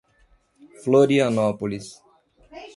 Florianópolis 0.83 2.01